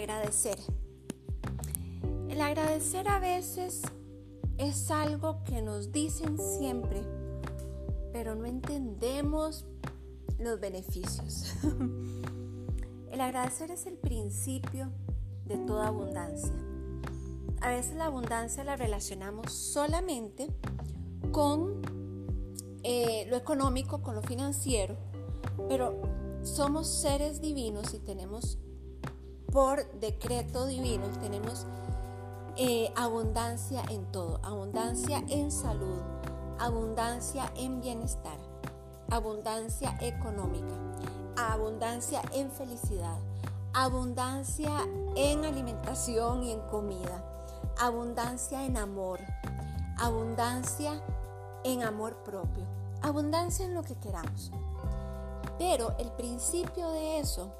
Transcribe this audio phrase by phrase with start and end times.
[0.00, 0.58] agradecer.
[2.28, 3.82] El agradecer a veces
[4.56, 7.02] es algo que nos dicen siempre,
[8.12, 9.66] pero no entendemos
[10.38, 11.52] los beneficios.
[13.10, 14.88] El agradecer es el principio
[15.44, 16.54] de toda abundancia.
[17.60, 20.48] A veces la abundancia la relacionamos solamente
[21.32, 21.82] con
[22.84, 24.96] eh, lo económico, con lo financiero,
[25.68, 26.00] pero
[26.42, 28.58] somos seres divinos y tenemos
[29.52, 31.66] por decreto divino, tenemos
[32.56, 36.00] eh, abundancia en todo, abundancia en salud,
[36.58, 38.38] abundancia en bienestar,
[39.10, 40.74] abundancia económica,
[41.36, 43.18] abundancia en felicidad,
[43.72, 44.70] abundancia
[45.16, 47.24] en alimentación y en comida,
[47.78, 49.20] abundancia en amor,
[49.98, 51.00] abundancia
[51.64, 52.64] en amor propio,
[53.02, 54.50] abundancia en lo que queramos.
[55.58, 57.52] Pero el principio de eso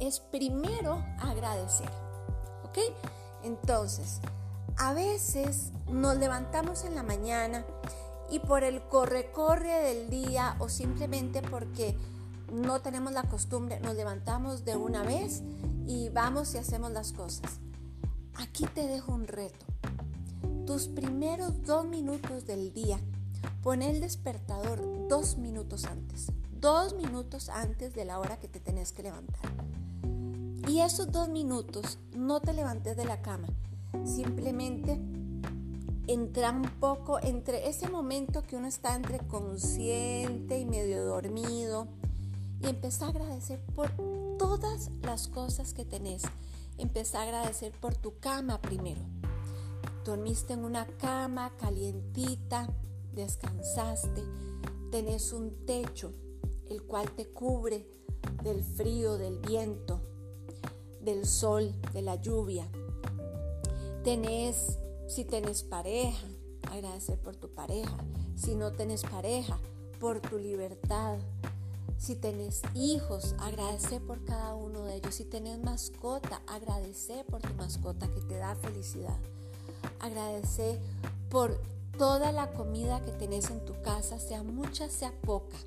[0.00, 1.90] es primero agradecer.
[2.64, 2.78] ¿Ok?
[3.44, 4.20] Entonces,
[4.76, 7.64] a veces nos levantamos en la mañana
[8.30, 11.96] y por el corre-corre del día o simplemente porque
[12.52, 15.42] no tenemos la costumbre, nos levantamos de una vez
[15.86, 17.58] y vamos y hacemos las cosas.
[18.36, 19.66] Aquí te dejo un reto.
[20.66, 22.98] Tus primeros dos minutos del día,
[23.62, 28.92] pon el despertador dos minutos antes, dos minutos antes de la hora que te tenés
[28.92, 29.50] que levantar.
[30.68, 33.48] Y esos dos minutos no te levantes de la cama,
[34.04, 35.00] simplemente
[36.06, 41.86] entra un poco entre ese momento que uno está entre consciente y medio dormido
[42.60, 43.90] y empieza a agradecer por
[44.38, 46.22] todas las cosas que tenés.
[46.78, 49.02] Empieza a agradecer por tu cama primero.
[50.04, 52.68] Dormiste en una cama calientita,
[53.12, 54.22] descansaste,
[54.90, 56.12] tenés un techo
[56.68, 57.86] el cual te cubre
[58.42, 60.00] del frío, del viento,
[61.00, 62.68] del sol, de la lluvia.
[64.04, 64.78] Tenés,
[65.08, 66.26] si tenés pareja,
[66.70, 67.96] agradecer por tu pareja.
[68.36, 69.58] Si no tenés pareja,
[70.00, 71.18] por tu libertad.
[71.98, 75.14] Si tenés hijos, agradecer por cada uno de ellos.
[75.14, 79.18] Si tenés mascota, agradecer por tu mascota que te da felicidad.
[80.00, 80.80] Agradecer
[81.28, 81.60] por
[81.98, 85.58] toda la comida que tenés en tu casa, sea mucha, sea poca.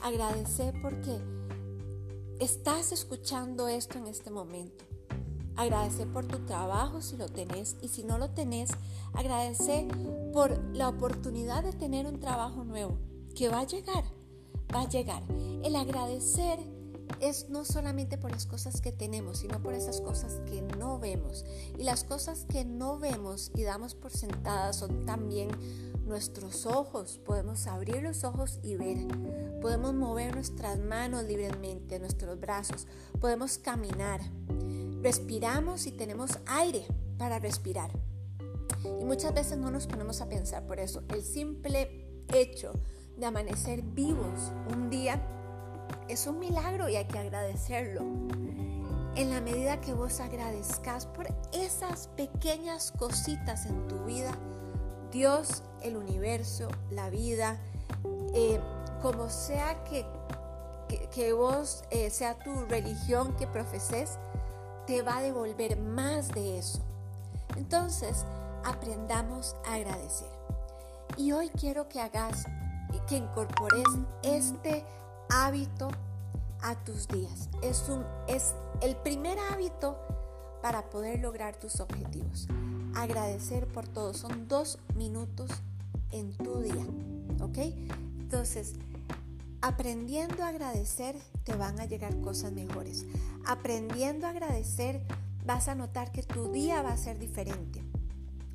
[0.00, 1.18] Agradecer porque
[2.40, 4.84] estás escuchando esto en este momento.
[5.56, 8.70] Agradecer por tu trabajo si lo tenés y si no lo tenés,
[9.14, 9.86] agradecer
[10.32, 12.98] por la oportunidad de tener un trabajo nuevo
[13.34, 14.04] que va a llegar,
[14.74, 15.22] va a llegar.
[15.62, 16.58] El agradecer
[17.20, 21.46] es no solamente por las cosas que tenemos, sino por esas cosas que no vemos.
[21.78, 25.48] Y las cosas que no vemos y damos por sentadas son también
[26.06, 28.98] nuestros ojos, podemos abrir los ojos y ver,
[29.60, 32.86] podemos mover nuestras manos libremente, nuestros brazos,
[33.20, 34.20] podemos caminar,
[35.02, 36.86] respiramos y tenemos aire
[37.18, 37.90] para respirar.
[39.00, 41.02] Y muchas veces no nos ponemos a pensar por eso.
[41.08, 42.72] El simple hecho
[43.16, 45.20] de amanecer vivos un día
[46.08, 48.02] es un milagro y hay que agradecerlo.
[49.16, 54.36] En la medida que vos agradezcas por esas pequeñas cositas en tu vida,
[55.10, 57.58] Dios, el universo, la vida,
[58.34, 58.60] eh,
[59.02, 60.04] como sea que,
[61.10, 64.18] que, vos eh, sea tu religión que profeses,
[64.86, 66.80] te va a devolver más de eso.
[67.56, 68.24] Entonces,
[68.64, 70.28] aprendamos a agradecer.
[71.16, 72.44] Y hoy quiero que hagas,
[73.08, 73.86] que incorpores
[74.22, 74.84] este
[75.30, 75.88] hábito
[76.62, 77.48] a tus días.
[77.62, 79.96] Es, un, es el primer hábito
[80.62, 82.48] para poder lograr tus objetivos
[83.02, 84.14] agradecer por todo.
[84.14, 85.50] Son dos minutos
[86.10, 86.86] en tu día,
[87.40, 87.58] ¿ok?
[88.20, 88.74] Entonces,
[89.60, 93.04] aprendiendo a agradecer, te van a llegar cosas mejores.
[93.46, 95.02] Aprendiendo a agradecer,
[95.44, 97.82] vas a notar que tu día va a ser diferente.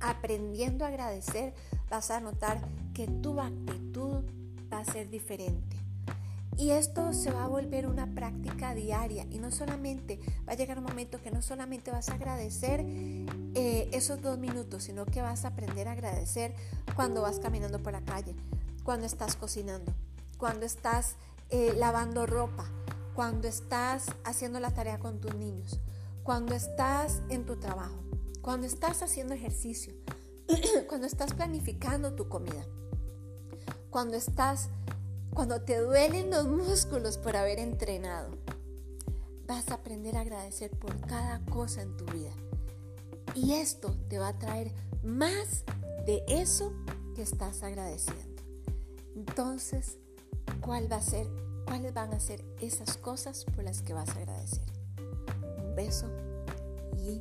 [0.00, 1.54] Aprendiendo a agradecer,
[1.88, 2.60] vas a notar
[2.92, 4.22] que tu actitud
[4.72, 5.73] va a ser diferente.
[6.56, 9.26] Y esto se va a volver una práctica diaria.
[9.30, 12.84] Y no solamente, va a llegar un momento que no solamente vas a agradecer
[13.54, 16.54] eh, esos dos minutos, sino que vas a aprender a agradecer
[16.94, 18.34] cuando vas caminando por la calle,
[18.84, 19.92] cuando estás cocinando,
[20.38, 21.16] cuando estás
[21.50, 22.70] eh, lavando ropa,
[23.14, 25.80] cuando estás haciendo la tarea con tus niños,
[26.22, 28.02] cuando estás en tu trabajo,
[28.42, 29.94] cuando estás haciendo ejercicio,
[30.88, 32.64] cuando estás planificando tu comida,
[33.90, 34.68] cuando estás
[35.34, 38.30] cuando te duelen los músculos por haber entrenado,
[39.46, 42.30] vas a aprender a agradecer por cada cosa en tu vida.
[43.34, 44.72] Y esto te va a traer
[45.02, 45.64] más
[46.06, 46.72] de eso
[47.16, 48.42] que estás agradeciendo.
[49.16, 49.98] Entonces,
[50.60, 51.26] ¿cuál va a ser,
[51.66, 54.64] cuáles van a ser esas cosas por las que vas a agradecer?
[55.58, 56.06] Un beso
[56.96, 57.20] y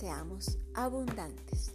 [0.00, 1.70] seamos abundantes.